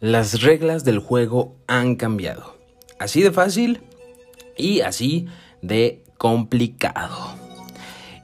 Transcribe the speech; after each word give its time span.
Las 0.00 0.42
reglas 0.42 0.84
del 0.84 0.98
juego 0.98 1.56
han 1.66 1.96
cambiado. 1.96 2.58
Así 2.98 3.22
de 3.22 3.32
fácil 3.32 3.80
y 4.54 4.80
así 4.80 5.26
de 5.62 6.02
complicado. 6.18 7.34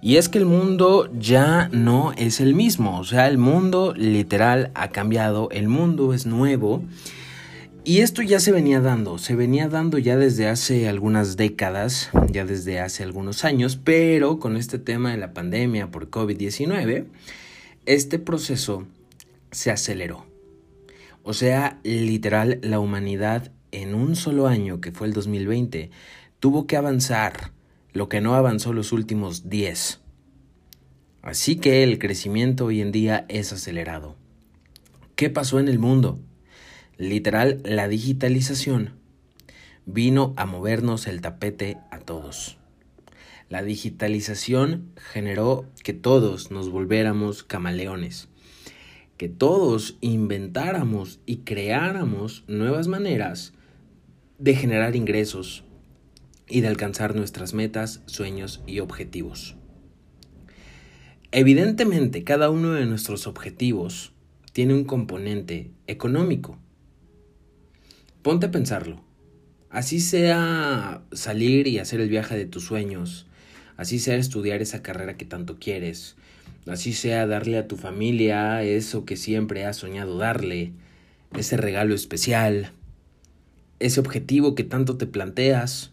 Y 0.02 0.16
es 0.16 0.28
que 0.28 0.36
el 0.36 0.44
mundo 0.44 1.08
ya 1.18 1.70
no 1.72 2.12
es 2.18 2.40
el 2.40 2.54
mismo, 2.54 2.98
o 2.98 3.04
sea, 3.04 3.26
el 3.26 3.38
mundo 3.38 3.94
literal 3.96 4.70
ha 4.74 4.88
cambiado, 4.88 5.48
el 5.50 5.68
mundo 5.68 6.12
es 6.12 6.26
nuevo. 6.26 6.82
Y 7.84 8.00
esto 8.00 8.20
ya 8.20 8.38
se 8.38 8.52
venía 8.52 8.80
dando, 8.80 9.16
se 9.16 9.34
venía 9.34 9.68
dando 9.68 9.96
ya 9.96 10.18
desde 10.18 10.48
hace 10.48 10.90
algunas 10.90 11.38
décadas, 11.38 12.10
ya 12.30 12.44
desde 12.44 12.80
hace 12.80 13.02
algunos 13.02 13.46
años, 13.46 13.80
pero 13.82 14.38
con 14.38 14.58
este 14.58 14.78
tema 14.78 15.12
de 15.12 15.16
la 15.16 15.32
pandemia 15.32 15.90
por 15.90 16.10
COVID-19, 16.10 17.06
este 17.86 18.18
proceso 18.18 18.86
se 19.52 19.70
aceleró. 19.70 20.31
O 21.24 21.34
sea, 21.34 21.78
literal, 21.84 22.58
la 22.62 22.80
humanidad 22.80 23.52
en 23.70 23.94
un 23.94 24.16
solo 24.16 24.48
año, 24.48 24.80
que 24.80 24.90
fue 24.90 25.06
el 25.06 25.12
2020, 25.12 25.90
tuvo 26.40 26.66
que 26.66 26.76
avanzar 26.76 27.52
lo 27.92 28.08
que 28.08 28.20
no 28.20 28.34
avanzó 28.34 28.72
los 28.72 28.90
últimos 28.90 29.48
10. 29.48 30.00
Así 31.22 31.56
que 31.56 31.84
el 31.84 32.00
crecimiento 32.00 32.64
hoy 32.66 32.80
en 32.80 32.90
día 32.90 33.24
es 33.28 33.52
acelerado. 33.52 34.16
¿Qué 35.14 35.30
pasó 35.30 35.60
en 35.60 35.68
el 35.68 35.78
mundo? 35.78 36.18
Literal, 36.98 37.60
la 37.64 37.86
digitalización 37.86 38.94
vino 39.86 40.34
a 40.36 40.44
movernos 40.44 41.06
el 41.06 41.20
tapete 41.20 41.78
a 41.92 42.00
todos. 42.00 42.58
La 43.48 43.62
digitalización 43.62 44.90
generó 44.96 45.66
que 45.84 45.92
todos 45.92 46.50
nos 46.50 46.68
volviéramos 46.68 47.44
camaleones 47.44 48.28
que 49.22 49.28
todos 49.28 49.98
inventáramos 50.00 51.20
y 51.26 51.42
creáramos 51.44 52.42
nuevas 52.48 52.88
maneras 52.88 53.52
de 54.40 54.56
generar 54.56 54.96
ingresos 54.96 55.62
y 56.48 56.60
de 56.60 56.66
alcanzar 56.66 57.14
nuestras 57.14 57.54
metas, 57.54 58.02
sueños 58.06 58.64
y 58.66 58.80
objetivos. 58.80 59.54
Evidentemente, 61.30 62.24
cada 62.24 62.50
uno 62.50 62.72
de 62.72 62.84
nuestros 62.84 63.28
objetivos 63.28 64.12
tiene 64.52 64.74
un 64.74 64.82
componente 64.82 65.70
económico. 65.86 66.58
Ponte 68.22 68.46
a 68.46 68.50
pensarlo. 68.50 69.04
Así 69.70 70.00
sea 70.00 71.04
salir 71.12 71.68
y 71.68 71.78
hacer 71.78 72.00
el 72.00 72.08
viaje 72.08 72.36
de 72.36 72.46
tus 72.46 72.64
sueños, 72.64 73.28
así 73.76 74.00
sea 74.00 74.16
estudiar 74.16 74.62
esa 74.62 74.82
carrera 74.82 75.16
que 75.16 75.26
tanto 75.26 75.60
quieres, 75.60 76.16
Así 76.66 76.92
sea 76.92 77.26
darle 77.26 77.58
a 77.58 77.66
tu 77.66 77.76
familia 77.76 78.62
eso 78.62 79.04
que 79.04 79.16
siempre 79.16 79.64
has 79.64 79.76
soñado 79.76 80.16
darle, 80.16 80.72
ese 81.36 81.56
regalo 81.56 81.94
especial, 81.94 82.72
ese 83.80 83.98
objetivo 83.98 84.54
que 84.54 84.62
tanto 84.62 84.96
te 84.96 85.06
planteas. 85.06 85.90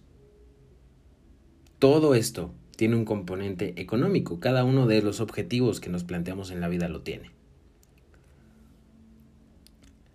Todo 1.79 2.13
esto 2.13 2.53
tiene 2.75 2.95
un 2.95 3.05
componente 3.05 3.73
económico. 3.77 4.39
Cada 4.39 4.63
uno 4.63 4.85
de 4.85 5.01
los 5.01 5.21
objetivos 5.21 5.79
que 5.79 5.89
nos 5.89 6.03
planteamos 6.03 6.51
en 6.51 6.61
la 6.61 6.67
vida 6.67 6.87
lo 6.87 7.01
tiene. 7.01 7.31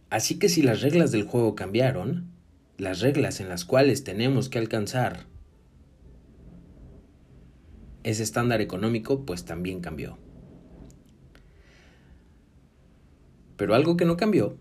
Así 0.08 0.38
que 0.38 0.48
si 0.48 0.62
las 0.62 0.80
reglas 0.80 1.10
del 1.10 1.24
juego 1.24 1.56
cambiaron, 1.56 2.30
las 2.78 3.00
reglas 3.00 3.40
en 3.40 3.48
las 3.48 3.64
cuales 3.64 4.04
tenemos 4.04 4.48
que 4.48 4.58
alcanzar 4.58 5.26
ese 8.04 8.22
estándar 8.22 8.60
económico, 8.60 9.24
pues 9.24 9.44
también 9.44 9.80
cambió. 9.80 10.23
Pero 13.56 13.74
algo 13.74 13.96
que 13.96 14.04
no 14.04 14.16
cambió, 14.16 14.56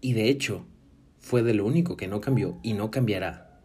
y 0.00 0.12
de 0.12 0.28
hecho 0.28 0.66
fue 1.18 1.42
de 1.42 1.54
lo 1.54 1.64
único 1.64 1.96
que 1.96 2.08
no 2.08 2.20
cambió 2.20 2.58
y 2.62 2.74
no 2.74 2.90
cambiará, 2.90 3.60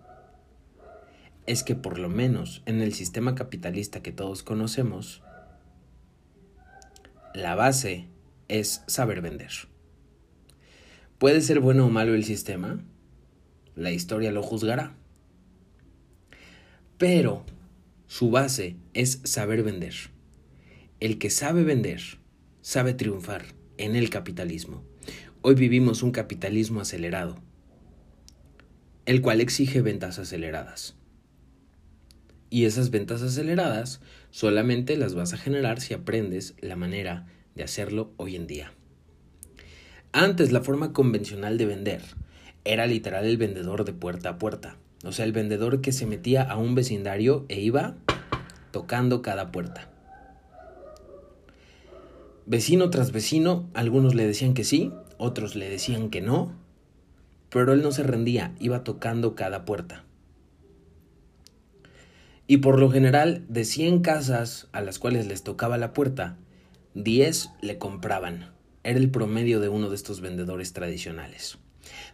es 1.45 1.63
que 1.63 1.75
por 1.75 1.97
lo 1.97 2.09
menos 2.09 2.61
en 2.65 2.81
el 2.81 2.93
sistema 2.93 3.35
capitalista 3.35 4.01
que 4.01 4.11
todos 4.11 4.43
conocemos, 4.43 5.23
la 7.33 7.55
base 7.55 8.07
es 8.47 8.83
saber 8.87 9.21
vender. 9.21 9.51
¿Puede 11.17 11.41
ser 11.41 11.59
bueno 11.59 11.85
o 11.85 11.89
malo 11.89 12.13
el 12.13 12.23
sistema? 12.23 12.79
La 13.75 13.91
historia 13.91 14.31
lo 14.31 14.43
juzgará. 14.43 14.95
Pero 16.97 17.45
su 18.07 18.29
base 18.31 18.75
es 18.93 19.21
saber 19.23 19.63
vender. 19.63 19.93
El 20.99 21.19
que 21.19 21.29
sabe 21.29 21.63
vender, 21.63 22.01
sabe 22.61 22.93
triunfar 22.93 23.56
en 23.77 23.95
el 23.95 24.09
capitalismo. 24.09 24.83
Hoy 25.41 25.55
vivimos 25.55 26.03
un 26.03 26.11
capitalismo 26.11 26.81
acelerado, 26.81 27.37
el 29.05 29.21
cual 29.21 29.41
exige 29.41 29.81
ventas 29.81 30.19
aceleradas. 30.19 30.95
Y 32.49 32.65
esas 32.65 32.91
ventas 32.91 33.21
aceleradas 33.21 34.01
solamente 34.31 34.97
las 34.97 35.13
vas 35.13 35.33
a 35.33 35.37
generar 35.37 35.81
si 35.81 35.93
aprendes 35.93 36.55
la 36.59 36.75
manera 36.75 37.27
de 37.55 37.63
hacerlo 37.63 38.13
hoy 38.17 38.35
en 38.35 38.47
día. 38.47 38.73
Antes 40.11 40.51
la 40.51 40.61
forma 40.61 40.93
convencional 40.93 41.57
de 41.57 41.65
vender 41.65 42.01
era 42.63 42.87
literal 42.87 43.25
el 43.25 43.37
vendedor 43.37 43.85
de 43.85 43.93
puerta 43.93 44.29
a 44.29 44.37
puerta, 44.37 44.77
o 45.03 45.11
sea, 45.11 45.25
el 45.25 45.31
vendedor 45.31 45.81
que 45.81 45.91
se 45.91 46.05
metía 46.05 46.43
a 46.43 46.57
un 46.57 46.75
vecindario 46.75 47.45
e 47.49 47.59
iba 47.59 47.95
tocando 48.71 49.21
cada 49.21 49.51
puerta. 49.51 49.89
Vecino 52.49 52.89
tras 52.89 53.11
vecino, 53.11 53.69
algunos 53.73 54.15
le 54.15 54.25
decían 54.25 54.53
que 54.53 54.63
sí, 54.63 54.93
otros 55.17 55.57
le 55.57 55.69
decían 55.69 56.09
que 56.09 56.21
no, 56.21 56.55
pero 57.49 57.73
él 57.73 57.81
no 57.81 57.91
se 57.91 58.03
rendía, 58.03 58.55
iba 58.57 58.85
tocando 58.85 59.35
cada 59.35 59.65
puerta. 59.65 60.05
Y 62.47 62.59
por 62.59 62.79
lo 62.79 62.89
general, 62.89 63.43
de 63.49 63.65
100 63.65 63.99
casas 63.99 64.69
a 64.71 64.79
las 64.79 64.97
cuales 64.97 65.27
les 65.27 65.43
tocaba 65.43 65.77
la 65.77 65.91
puerta, 65.91 66.37
10 66.93 67.49
le 67.59 67.77
compraban. 67.77 68.53
Era 68.85 68.97
el 68.97 69.11
promedio 69.11 69.59
de 69.59 69.67
uno 69.67 69.89
de 69.89 69.95
estos 69.95 70.21
vendedores 70.21 70.71
tradicionales. 70.71 71.57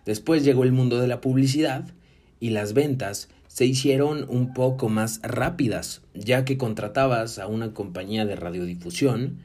Después 0.03 0.43
llegó 0.43 0.63
el 0.63 0.71
mundo 0.71 0.99
de 0.99 1.07
la 1.07 1.21
publicidad 1.21 1.93
y 2.39 2.49
las 2.49 2.73
ventas 2.73 3.29
se 3.45 3.67
hicieron 3.67 4.25
un 4.27 4.55
poco 4.55 4.89
más 4.89 5.19
rápidas, 5.21 6.01
ya 6.15 6.43
que 6.43 6.57
contratabas 6.57 7.37
a 7.37 7.45
una 7.45 7.75
compañía 7.75 8.25
de 8.25 8.35
radiodifusión, 8.35 9.37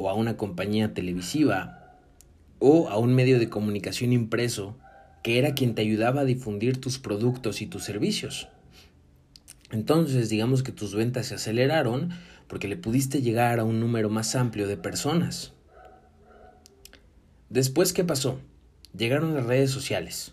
o 0.00 0.08
a 0.08 0.14
una 0.14 0.38
compañía 0.38 0.94
televisiva 0.94 1.98
o 2.58 2.88
a 2.88 2.96
un 2.96 3.14
medio 3.14 3.38
de 3.38 3.50
comunicación 3.50 4.14
impreso 4.14 4.78
que 5.22 5.38
era 5.38 5.54
quien 5.54 5.74
te 5.74 5.82
ayudaba 5.82 6.22
a 6.22 6.24
difundir 6.24 6.80
tus 6.80 6.98
productos 6.98 7.60
y 7.60 7.66
tus 7.66 7.84
servicios. 7.84 8.48
Entonces, 9.70 10.30
digamos 10.30 10.62
que 10.62 10.72
tus 10.72 10.94
ventas 10.94 11.26
se 11.26 11.34
aceleraron 11.34 12.10
porque 12.48 12.66
le 12.66 12.78
pudiste 12.78 13.20
llegar 13.20 13.60
a 13.60 13.64
un 13.64 13.78
número 13.78 14.08
más 14.08 14.34
amplio 14.34 14.66
de 14.66 14.78
personas. 14.78 15.52
Después, 17.50 17.92
¿qué 17.92 18.02
pasó? 18.02 18.40
Llegaron 18.96 19.34
las 19.34 19.44
redes 19.44 19.70
sociales. 19.70 20.32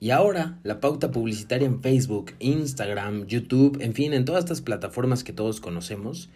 Y 0.00 0.10
ahora 0.10 0.58
la 0.62 0.80
pauta 0.80 1.10
publicitaria 1.10 1.66
en 1.66 1.82
Facebook, 1.82 2.32
Instagram, 2.38 3.26
YouTube, 3.26 3.78
en 3.82 3.92
fin, 3.92 4.14
en 4.14 4.24
todas 4.24 4.44
estas 4.44 4.62
plataformas 4.62 5.22
que 5.22 5.34
todos 5.34 5.60
conocemos, 5.60 6.30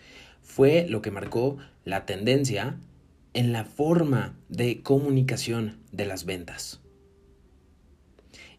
fue 0.46 0.86
lo 0.88 1.02
que 1.02 1.10
marcó 1.10 1.58
la 1.84 2.06
tendencia 2.06 2.78
en 3.34 3.52
la 3.52 3.64
forma 3.64 4.38
de 4.48 4.80
comunicación 4.80 5.76
de 5.92 6.06
las 6.06 6.24
ventas. 6.24 6.80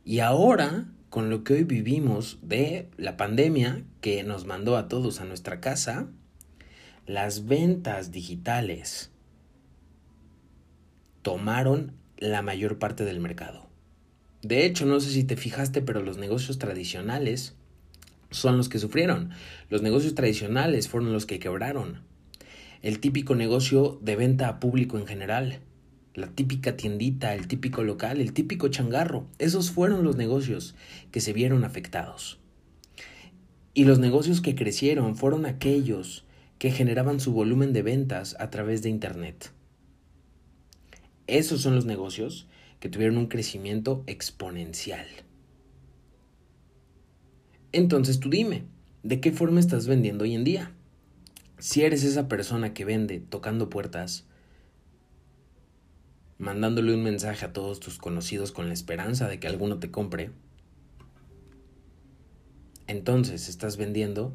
Y 0.03 0.19
ahora, 0.19 0.85
con 1.09 1.29
lo 1.29 1.43
que 1.43 1.53
hoy 1.53 1.63
vivimos 1.63 2.39
de 2.43 2.89
la 2.97 3.17
pandemia 3.17 3.83
que 4.01 4.23
nos 4.23 4.45
mandó 4.45 4.77
a 4.77 4.89
todos 4.89 5.21
a 5.21 5.25
nuestra 5.25 5.59
casa, 5.61 6.07
las 7.05 7.47
ventas 7.47 8.11
digitales 8.11 9.11
tomaron 11.21 11.93
la 12.17 12.41
mayor 12.41 12.79
parte 12.79 13.05
del 13.05 13.21
mercado. 13.21 13.67
De 14.41 14.65
hecho, 14.65 14.85
no 14.85 14.99
sé 14.99 15.09
si 15.09 15.23
te 15.23 15.37
fijaste, 15.37 15.81
pero 15.81 16.03
los 16.03 16.17
negocios 16.17 16.59
tradicionales 16.59 17.55
son 18.31 18.57
los 18.57 18.69
que 18.69 18.79
sufrieron. 18.79 19.31
Los 19.69 19.81
negocios 19.81 20.15
tradicionales 20.15 20.87
fueron 20.87 21.13
los 21.13 21.25
que 21.25 21.39
quebraron. 21.39 22.01
El 22.81 22.99
típico 22.99 23.35
negocio 23.35 23.99
de 24.01 24.15
venta 24.15 24.47
a 24.47 24.59
público 24.59 24.97
en 24.97 25.07
general. 25.07 25.59
La 26.13 26.27
típica 26.27 26.77
tiendita, 26.77 27.33
el 27.35 27.47
típico 27.47 27.83
local, 27.83 28.21
el 28.21 28.33
típico 28.33 28.67
changarro. 28.69 29.27
Esos 29.39 29.71
fueron 29.71 30.03
los 30.03 30.15
negocios 30.15 30.75
que 31.11 31.21
se 31.21 31.33
vieron 31.33 31.63
afectados. 31.63 32.39
Y 33.73 33.85
los 33.85 33.99
negocios 33.99 34.41
que 34.41 34.55
crecieron 34.55 35.15
fueron 35.15 35.45
aquellos 35.45 36.25
que 36.57 36.71
generaban 36.71 37.19
su 37.19 37.33
volumen 37.33 37.73
de 37.73 37.83
ventas 37.83 38.35
a 38.39 38.49
través 38.49 38.81
de 38.81 38.89
Internet. 38.89 39.51
Esos 41.27 41.61
son 41.61 41.75
los 41.75 41.85
negocios 41.85 42.47
que 42.79 42.89
tuvieron 42.89 43.17
un 43.17 43.27
crecimiento 43.27 44.03
exponencial. 44.07 45.05
Entonces 47.77 48.19
tú 48.19 48.31
dime, 48.31 48.63
¿de 49.03 49.21
qué 49.21 49.31
forma 49.31 49.59
estás 49.59 49.85
vendiendo 49.85 50.23
hoy 50.23 50.33
en 50.33 50.43
día? 50.43 50.71
Si 51.59 51.83
eres 51.83 52.03
esa 52.03 52.27
persona 52.27 52.73
que 52.73 52.85
vende 52.85 53.19
tocando 53.19 53.69
puertas, 53.69 54.25
mandándole 56.39 56.95
un 56.95 57.03
mensaje 57.03 57.45
a 57.45 57.53
todos 57.53 57.79
tus 57.79 57.99
conocidos 57.99 58.51
con 58.51 58.65
la 58.65 58.73
esperanza 58.73 59.27
de 59.27 59.39
que 59.39 59.45
alguno 59.45 59.77
te 59.77 59.91
compre, 59.91 60.31
entonces 62.87 63.47
estás 63.47 63.77
vendiendo 63.77 64.33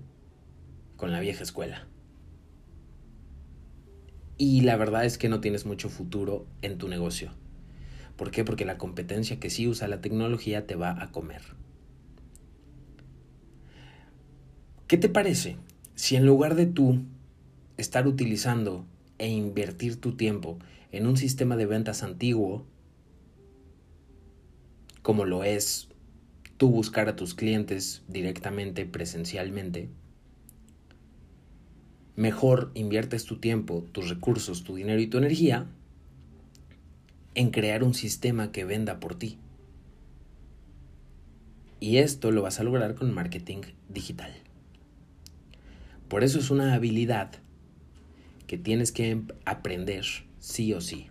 con 0.97 1.11
la 1.11 1.19
vieja 1.19 1.43
escuela. 1.43 1.89
Y 4.39 4.61
la 4.61 4.77
verdad 4.77 5.05
es 5.05 5.19
que 5.19 5.29
no 5.29 5.41
tienes 5.41 5.67
mucho 5.67 5.89
futuro 5.89 6.47
en 6.63 6.79
tu 6.79 6.87
negocio. 6.87 7.33
¿Por 8.15 8.31
qué? 8.31 8.45
Porque 8.45 8.65
la 8.65 8.79
competencia 8.79 9.41
que 9.41 9.51
sí 9.51 9.67
usa 9.67 9.89
la 9.89 10.01
tecnología 10.01 10.65
te 10.65 10.77
va 10.77 11.03
a 11.03 11.11
comer. 11.11 11.43
¿Qué 14.93 14.99
te 14.99 15.09
parece 15.09 15.57
si 15.95 16.17
en 16.17 16.27
lugar 16.27 16.55
de 16.55 16.67
tú 16.67 17.01
estar 17.79 18.07
utilizando 18.07 18.85
e 19.17 19.27
invertir 19.31 19.99
tu 19.99 20.17
tiempo 20.19 20.59
en 20.91 21.07
un 21.07 21.17
sistema 21.17 21.57
de 21.57 21.65
ventas 21.65 22.03
antiguo, 22.03 22.67
como 25.01 25.25
lo 25.25 25.45
es 25.45 25.89
tú 26.59 26.69
buscar 26.69 27.09
a 27.09 27.17
tus 27.17 27.33
clientes 27.33 28.03
directamente, 28.07 28.85
presencialmente, 28.85 29.89
mejor 32.15 32.71
inviertes 32.75 33.25
tu 33.25 33.39
tiempo, 33.39 33.87
tus 33.93 34.11
recursos, 34.11 34.63
tu 34.63 34.75
dinero 34.75 35.01
y 35.01 35.07
tu 35.07 35.17
energía 35.17 35.69
en 37.35 37.51
crear 37.51 37.83
un 37.83 37.95
sistema 37.95 38.53
que 38.53 38.67
venda 38.67 39.01
por 39.01 39.15
ti. 39.15 39.39
Y 41.81 41.97
esto 41.97 42.31
lo 42.31 42.43
vas 42.43 42.61
a 42.61 42.63
lograr 42.63 42.95
con 42.95 43.15
marketing 43.15 43.63
digital. 43.89 44.42
Por 46.13 46.25
eso 46.25 46.41
es 46.41 46.51
una 46.51 46.75
habilidad 46.75 47.31
que 48.47 48.59
tienes 48.59 48.93
que 48.93 49.23
aprender 49.47 50.05
sí 50.41 50.75
o 50.75 50.83
sí. 50.83 51.07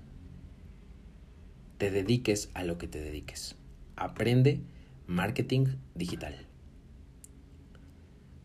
Te 1.80 1.90
dediques 1.90 2.52
a 2.54 2.64
lo 2.64 2.78
que 2.78 2.88
te 2.88 3.02
dediques. 3.02 3.56
Aprende 3.96 4.62
marketing 5.08 5.70
digital. 5.96 6.36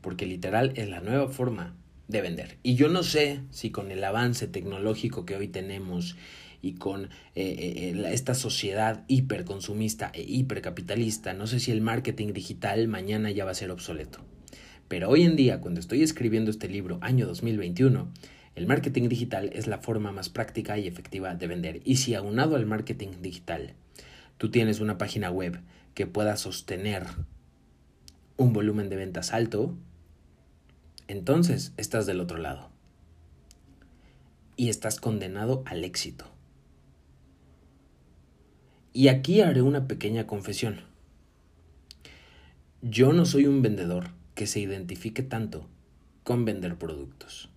Porque 0.01 0.25
literal 0.25 0.73
es 0.77 0.89
la 0.89 1.03
nueva 1.03 1.29
forma 1.29 1.77
de 2.09 2.23
vender. 2.23 2.57
Y 2.63 2.75
yo 2.75 2.89
no 2.89 3.03
sé 3.03 3.43
si 3.51 3.71
con 3.71 3.91
el 3.91 4.03
avance 4.03 4.47
tecnológico 4.49 5.27
que 5.27 5.37
hoy 5.37 5.49
tenemos 5.49 6.17
y 6.63 6.77
con 6.77 7.05
eh, 7.05 7.09
eh, 7.35 7.93
eh, 7.95 8.11
esta 8.15 8.33
sociedad 8.33 9.05
hiperconsumista 9.09 10.11
e 10.15 10.23
hipercapitalista, 10.23 11.35
no 11.35 11.47
sé 11.47 11.61
si 11.61 11.71
el 11.71 11.83
marketing 11.83 12.33
digital 12.33 12.89
mañana 12.89 13.31
ya 13.31 13.45
va 13.45 13.51
a 13.51 13.55
ser 13.55 13.71
obsoleto. 13.71 14.25
Pero 14.89 15.09
hoy 15.11 15.25
en 15.25 15.37
día, 15.37 15.61
cuando 15.61 15.81
estoy 15.81 16.03
escribiendo 16.03 16.51
este 16.51 16.69
libro, 16.69 16.99
año 17.01 17.27
2021, 17.27 18.09
el 18.55 18.67
marketing 18.67 19.09
digital 19.09 19.51
es 19.53 19.67
la 19.67 19.79
forma 19.79 20.13
más 20.13 20.29
práctica 20.29 20.79
y 20.79 20.87
efectiva 20.87 21.35
de 21.35 21.47
vender. 21.47 21.81
Y 21.85 21.97
si 21.97 22.15
aunado 22.15 22.57
al 22.57 22.67
marketing 22.67 23.21
digital, 23.21 23.75
tú 24.39 24.51
tienes 24.51 24.81
una 24.81 24.97
página 24.97 25.31
web 25.31 25.61
que 25.95 26.07
pueda 26.07 26.37
sostener 26.37 27.05
un 28.37 28.53
volumen 28.53 28.89
de 28.89 28.97
ventas 28.97 29.33
alto, 29.33 29.75
entonces 31.09 31.73
estás 31.77 32.07
del 32.07 32.21
otro 32.21 32.39
lado. 32.39 32.71
Y 34.57 34.69
estás 34.69 35.01
condenado 35.01 35.65
al 35.67 35.85
éxito. 35.85 36.27
Y 38.93 39.09
aquí 39.09 39.41
haré 39.41 39.63
una 39.63 39.87
pequeña 39.87 40.27
confesión. 40.27 40.81
Yo 42.83 43.13
no 43.13 43.27
soy 43.27 43.47
un 43.47 43.61
vendedor 43.61 44.16
que 44.37 44.47
se 44.47 44.61
identifique 44.61 45.23
tanto 45.23 45.67
con 46.23 46.45
vender 46.45 46.77
productos. 46.77 47.49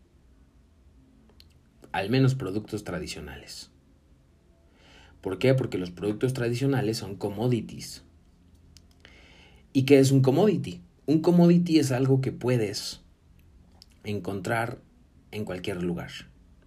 Al 1.91 2.09
menos 2.09 2.35
productos 2.35 2.85
tradicionales. 2.85 3.69
¿Por 5.21 5.39
qué? 5.39 5.53
Porque 5.53 5.77
los 5.77 5.91
productos 5.91 6.33
tradicionales 6.33 6.97
son 6.97 7.17
commodities. 7.17 8.03
¿Y 9.73 9.83
qué 9.83 9.99
es 9.99 10.11
un 10.11 10.21
commodity? 10.21 10.81
Un 11.05 11.19
commodity 11.19 11.79
es 11.79 11.91
algo 11.91 12.21
que 12.21 12.31
puedes 12.31 13.01
encontrar 14.05 14.79
en 15.31 15.43
cualquier 15.43 15.83
lugar. 15.83 16.11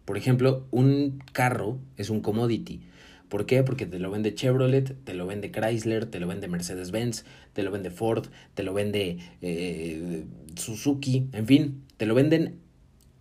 Por 0.04 0.18
ejemplo, 0.18 0.66
un 0.70 1.22
carro 1.32 1.78
es 1.96 2.10
un 2.10 2.20
commodity. 2.20 2.82
¿Por 3.32 3.46
qué? 3.46 3.62
Porque 3.62 3.86
te 3.86 3.98
lo 3.98 4.10
vende 4.10 4.34
Chevrolet, 4.34 4.94
te 5.04 5.14
lo 5.14 5.26
vende 5.26 5.50
Chrysler, 5.50 6.04
te 6.04 6.20
lo 6.20 6.26
vende 6.26 6.48
Mercedes-Benz, 6.48 7.24
te 7.54 7.62
lo 7.62 7.70
vende 7.70 7.90
Ford, 7.90 8.26
te 8.52 8.62
lo 8.62 8.74
vende 8.74 9.16
eh, 9.40 10.26
Suzuki, 10.54 11.28
en 11.32 11.46
fin, 11.46 11.82
te 11.96 12.04
lo 12.04 12.14
venden 12.14 12.60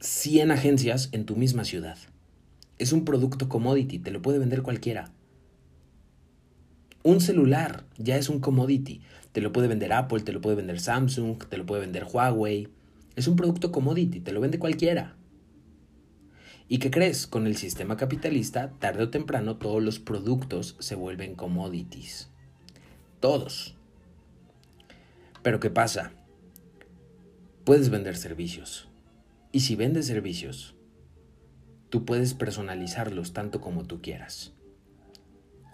100 0.02 0.52
agencias 0.52 1.08
en 1.14 1.26
tu 1.26 1.38
misma 1.38 1.64
ciudad. 1.64 1.98
Es 2.78 2.92
un 2.92 3.06
producto 3.06 3.48
commodity, 3.48 4.00
te 4.00 4.12
lo 4.12 4.22
puede 4.22 4.38
vender 4.38 4.64
cualquiera. 4.64 5.14
Un 7.04 7.22
celular 7.22 7.86
ya 7.98 8.18
es 8.18 8.28
un 8.28 8.42
commodity. 8.42 9.00
Te 9.32 9.40
lo 9.40 9.54
puede 9.54 9.70
vender 9.70 9.94
Apple, 9.94 10.20
te 10.24 10.34
lo 10.34 10.42
puede 10.42 10.58
vender 10.58 10.82
Samsung, 10.82 11.46
te 11.48 11.56
lo 11.56 11.66
puede 11.66 11.84
vender 11.84 12.04
Huawei. 12.04 12.68
Es 13.16 13.30
un 13.30 13.38
producto 13.38 13.72
commodity, 13.72 14.20
te 14.20 14.34
lo 14.34 14.42
vende 14.42 14.60
cualquiera. 14.60 15.16
¿Y 16.72 16.78
qué 16.78 16.90
crees? 16.90 17.28
Con 17.28 17.48
el 17.48 17.58
sistema 17.58 17.98
capitalista, 17.98 18.72
tarde 18.80 19.04
o 19.04 19.10
temprano 19.10 19.58
todos 19.58 19.84
los 19.84 20.00
productos 20.00 20.78
se 20.80 20.96
vuelven 20.96 21.36
commodities. 21.36 22.30
Todos. 23.20 23.76
Pero 25.44 25.60
¿qué 25.60 25.70
pasa? 25.70 26.14
Puedes 27.66 27.90
vender 27.90 28.16
servicios. 28.16 28.88
Y 29.52 29.60
si 29.60 29.76
vendes 29.76 30.08
servicios, 30.08 30.74
tú 31.90 32.06
puedes 32.06 32.34
personalizarlos 32.34 33.34
tanto 33.34 33.60
como 33.60 33.84
tú 33.84 34.02
quieras. 34.02 34.54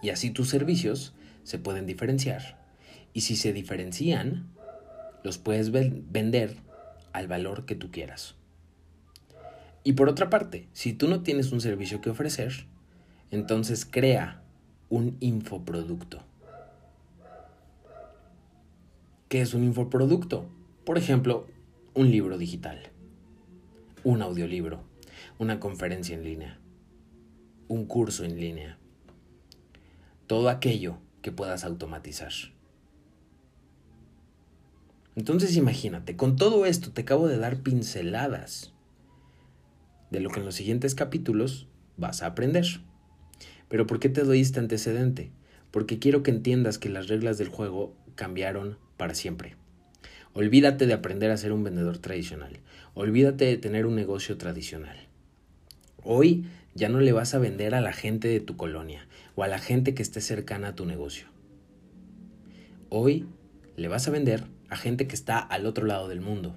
Y 0.02 0.10
así 0.10 0.30
tus 0.30 0.48
servicios 0.48 1.14
se 1.44 1.60
pueden 1.60 1.86
diferenciar. 1.86 2.60
Y 3.12 3.20
si 3.20 3.36
se 3.36 3.52
diferencian, 3.52 4.48
los 5.22 5.38
puedes 5.38 5.70
vender 5.70 6.56
al 7.12 7.28
valor 7.28 7.66
que 7.66 7.76
tú 7.76 7.92
quieras. 7.92 8.37
Y 9.88 9.94
por 9.94 10.10
otra 10.10 10.28
parte, 10.28 10.68
si 10.74 10.92
tú 10.92 11.08
no 11.08 11.22
tienes 11.22 11.50
un 11.50 11.62
servicio 11.62 12.02
que 12.02 12.10
ofrecer, 12.10 12.66
entonces 13.30 13.86
crea 13.86 14.42
un 14.90 15.16
infoproducto. 15.20 16.22
¿Qué 19.30 19.40
es 19.40 19.54
un 19.54 19.64
infoproducto? 19.64 20.44
Por 20.84 20.98
ejemplo, 20.98 21.46
un 21.94 22.10
libro 22.10 22.36
digital, 22.36 22.90
un 24.04 24.20
audiolibro, 24.20 24.82
una 25.38 25.58
conferencia 25.58 26.14
en 26.14 26.24
línea, 26.24 26.58
un 27.68 27.86
curso 27.86 28.24
en 28.24 28.38
línea, 28.38 28.76
todo 30.26 30.50
aquello 30.50 30.98
que 31.22 31.32
puedas 31.32 31.64
automatizar. 31.64 32.32
Entonces 35.16 35.56
imagínate, 35.56 36.14
con 36.14 36.36
todo 36.36 36.66
esto 36.66 36.90
te 36.90 37.00
acabo 37.00 37.26
de 37.26 37.38
dar 37.38 37.62
pinceladas 37.62 38.74
de 40.10 40.20
lo 40.20 40.30
que 40.30 40.40
en 40.40 40.46
los 40.46 40.54
siguientes 40.54 40.94
capítulos 40.94 41.68
vas 41.96 42.22
a 42.22 42.26
aprender. 42.26 42.66
Pero 43.68 43.86
¿por 43.86 44.00
qué 44.00 44.08
te 44.08 44.24
doy 44.24 44.40
este 44.40 44.60
antecedente? 44.60 45.30
Porque 45.70 45.98
quiero 45.98 46.22
que 46.22 46.30
entiendas 46.30 46.78
que 46.78 46.88
las 46.88 47.08
reglas 47.08 47.38
del 47.38 47.48
juego 47.48 47.94
cambiaron 48.14 48.78
para 48.96 49.14
siempre. 49.14 49.56
Olvídate 50.32 50.86
de 50.86 50.92
aprender 50.94 51.30
a 51.30 51.36
ser 51.36 51.52
un 51.52 51.64
vendedor 51.64 51.98
tradicional. 51.98 52.60
Olvídate 52.94 53.44
de 53.44 53.58
tener 53.58 53.86
un 53.86 53.94
negocio 53.94 54.38
tradicional. 54.38 54.96
Hoy 56.02 56.46
ya 56.74 56.88
no 56.88 57.00
le 57.00 57.12
vas 57.12 57.34
a 57.34 57.38
vender 57.38 57.74
a 57.74 57.80
la 57.80 57.92
gente 57.92 58.28
de 58.28 58.40
tu 58.40 58.56
colonia 58.56 59.06
o 59.34 59.42
a 59.42 59.48
la 59.48 59.58
gente 59.58 59.94
que 59.94 60.02
esté 60.02 60.20
cercana 60.20 60.68
a 60.68 60.74
tu 60.74 60.86
negocio. 60.86 61.26
Hoy 62.88 63.26
le 63.76 63.88
vas 63.88 64.08
a 64.08 64.10
vender 64.10 64.44
a 64.68 64.76
gente 64.76 65.06
que 65.06 65.14
está 65.14 65.38
al 65.38 65.66
otro 65.66 65.86
lado 65.86 66.08
del 66.08 66.20
mundo, 66.20 66.56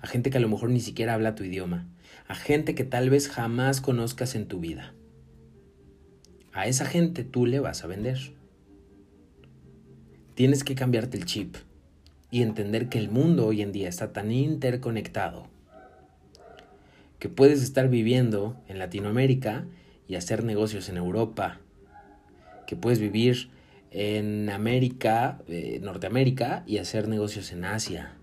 a 0.00 0.06
gente 0.06 0.30
que 0.30 0.38
a 0.38 0.40
lo 0.40 0.48
mejor 0.48 0.70
ni 0.70 0.80
siquiera 0.80 1.14
habla 1.14 1.34
tu 1.34 1.44
idioma, 1.44 1.86
a 2.28 2.34
gente 2.34 2.74
que 2.74 2.84
tal 2.84 3.10
vez 3.10 3.28
jamás 3.28 3.80
conozcas 3.80 4.34
en 4.34 4.46
tu 4.46 4.60
vida. 4.60 4.94
A 6.52 6.66
esa 6.66 6.84
gente 6.84 7.24
tú 7.24 7.46
le 7.46 7.58
vas 7.58 7.82
a 7.82 7.86
vender. 7.86 8.18
Tienes 10.34 10.62
que 10.62 10.74
cambiarte 10.74 11.16
el 11.16 11.24
chip 11.24 11.56
y 12.30 12.42
entender 12.42 12.88
que 12.88 12.98
el 12.98 13.08
mundo 13.08 13.46
hoy 13.46 13.62
en 13.62 13.72
día 13.72 13.88
está 13.88 14.12
tan 14.12 14.30
interconectado 14.30 15.48
que 17.18 17.28
puedes 17.28 17.62
estar 17.62 17.88
viviendo 17.88 18.60
en 18.68 18.78
Latinoamérica 18.78 19.66
y 20.06 20.14
hacer 20.14 20.44
negocios 20.44 20.88
en 20.88 20.96
Europa, 20.96 21.60
que 22.66 22.76
puedes 22.76 23.00
vivir 23.00 23.50
en 23.90 24.50
América, 24.50 25.40
eh, 25.48 25.80
Norteamérica 25.82 26.62
y 26.66 26.78
hacer 26.78 27.08
negocios 27.08 27.52
en 27.52 27.64
Asia. 27.64 28.17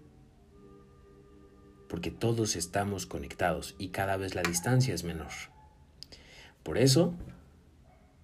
Porque 1.87 2.11
todos 2.11 2.55
estamos 2.55 3.05
conectados 3.05 3.75
y 3.77 3.89
cada 3.89 4.17
vez 4.17 4.35
la 4.35 4.41
distancia 4.41 4.93
es 4.93 5.03
menor. 5.03 5.31
Por 6.63 6.77
eso 6.77 7.13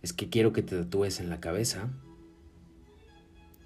es 0.02 0.14
que 0.14 0.30
quiero 0.30 0.52
que 0.52 0.64
te 0.64 0.78
tatúes 0.78 1.20
en 1.20 1.30
la 1.30 1.40
cabeza, 1.40 1.90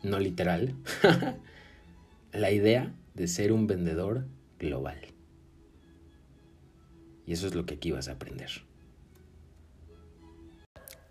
no 0.04 0.20
literal, 0.20 0.76
la 2.34 2.52
idea 2.52 2.94
de 3.14 3.28
ser 3.28 3.52
un 3.52 3.68
vendedor 3.68 4.26
global. 4.60 5.00
Y 7.26 7.34
eso 7.34 7.48
es 7.48 7.56
lo 7.56 7.66
que 7.66 7.76
aquí 7.76 7.92
vas 7.92 8.08
a 8.08 8.14
aprender. 8.14 8.50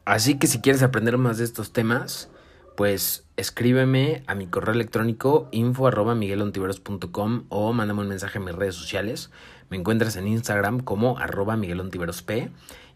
Así 0.05 0.39
que 0.39 0.47
si 0.47 0.61
quieres 0.61 0.83
aprender 0.83 1.17
más 1.17 1.39
de 1.39 1.45
estos 1.45 1.73
temas, 1.73 2.29
pues 2.77 3.25
escríbeme 3.37 4.23
a 4.27 4.35
mi 4.35 4.47
correo 4.47 4.75
electrónico 4.75 5.49
info 5.53 5.87
arroba 5.87 6.15
miguelontiveros.com 6.15 7.45
o 7.49 7.73
mándame 7.73 8.01
un 8.01 8.09
mensaje 8.09 8.39
en 8.39 8.45
mis 8.45 8.55
redes 8.55 8.75
sociales. 8.75 9.31
Me 9.71 9.77
encuentras 9.77 10.17
en 10.17 10.29
Instagram 10.29 10.81
como 10.81 11.19
arroba 11.19 11.57
miguelontiverosp 11.57 12.31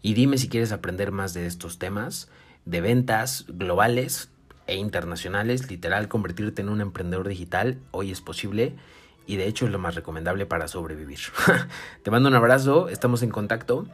y 0.01 0.13
dime 0.13 0.37
si 0.37 0.49
quieres 0.49 0.71
aprender 0.71 1.11
más 1.11 1.33
de 1.33 1.45
estos 1.45 1.79
temas 1.79 2.29
de 2.65 2.81
ventas 2.81 3.45
globales 3.47 4.29
e 4.67 4.75
internacionales. 4.75 5.69
Literal, 5.69 6.07
convertirte 6.07 6.61
en 6.61 6.69
un 6.69 6.81
emprendedor 6.81 7.27
digital 7.27 7.77
hoy 7.91 8.11
es 8.11 8.21
posible 8.21 8.75
y 9.25 9.37
de 9.37 9.47
hecho 9.47 9.65
es 9.65 9.71
lo 9.71 9.79
más 9.79 9.95
recomendable 9.95 10.45
para 10.45 10.67
sobrevivir. 10.67 11.19
Te 12.03 12.11
mando 12.11 12.29
un 12.29 12.35
abrazo, 12.35 12.89
estamos 12.89 13.23
en 13.23 13.29
contacto. 13.29 13.87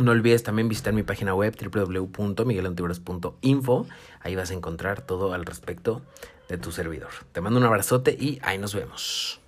No 0.00 0.10
olvides 0.12 0.42
también 0.42 0.68
visitar 0.68 0.94
mi 0.94 1.02
página 1.02 1.34
web 1.34 1.54
www.miguelantiveros.info. 1.54 3.86
Ahí 4.20 4.34
vas 4.34 4.50
a 4.50 4.54
encontrar 4.54 5.02
todo 5.02 5.34
al 5.34 5.44
respecto 5.44 6.00
de 6.48 6.56
tu 6.56 6.72
servidor. 6.72 7.10
Te 7.32 7.42
mando 7.42 7.60
un 7.60 7.66
abrazote 7.66 8.16
y 8.18 8.38
ahí 8.42 8.56
nos 8.56 8.74
vemos. 8.74 9.42